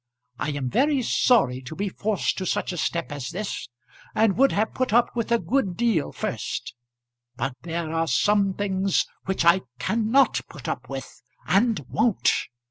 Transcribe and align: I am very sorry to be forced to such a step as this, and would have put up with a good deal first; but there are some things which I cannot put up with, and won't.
I 0.39 0.49
am 0.53 0.67
very 0.67 1.03
sorry 1.03 1.61
to 1.61 1.75
be 1.75 1.87
forced 1.87 2.35
to 2.39 2.45
such 2.47 2.71
a 2.73 2.77
step 2.77 3.11
as 3.11 3.29
this, 3.29 3.69
and 4.15 4.35
would 4.35 4.51
have 4.51 4.73
put 4.73 4.91
up 4.91 5.15
with 5.15 5.31
a 5.31 5.37
good 5.37 5.77
deal 5.77 6.11
first; 6.11 6.73
but 7.35 7.53
there 7.61 7.93
are 7.93 8.07
some 8.07 8.55
things 8.55 9.05
which 9.25 9.45
I 9.45 9.61
cannot 9.77 10.41
put 10.49 10.67
up 10.67 10.89
with, 10.89 11.21
and 11.45 11.85
won't. 11.87 12.33